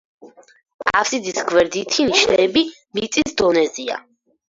[0.91, 4.05] აბსიდის გვერდითი ნიშები მიწის დონეზეა.